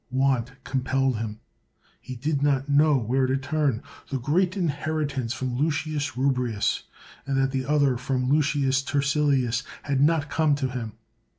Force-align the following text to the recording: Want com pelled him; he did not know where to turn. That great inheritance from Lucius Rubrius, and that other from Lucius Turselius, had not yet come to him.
Want 0.09 0.53
com 0.63 0.81
pelled 0.81 1.17
him; 1.19 1.41
he 1.99 2.15
did 2.15 2.41
not 2.41 2.67
know 2.67 2.97
where 2.97 3.27
to 3.27 3.37
turn. 3.37 3.83
That 4.09 4.23
great 4.23 4.57
inheritance 4.57 5.31
from 5.31 5.55
Lucius 5.55 6.17
Rubrius, 6.17 6.85
and 7.27 7.37
that 7.37 7.65
other 7.67 7.97
from 7.97 8.27
Lucius 8.27 8.81
Turselius, 8.81 9.61
had 9.83 10.01
not 10.01 10.21
yet 10.21 10.29
come 10.31 10.55
to 10.55 10.69
him. 10.69 10.93